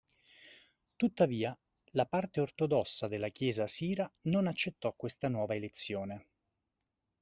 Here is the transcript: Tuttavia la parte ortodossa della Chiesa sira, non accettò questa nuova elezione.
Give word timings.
Tuttavia 0.95 1.55
la 1.91 2.07
parte 2.07 2.39
ortodossa 2.41 3.07
della 3.07 3.29
Chiesa 3.29 3.67
sira, 3.67 4.09
non 4.21 4.47
accettò 4.47 4.93
questa 4.95 5.27
nuova 5.29 5.53
elezione. 5.53 6.27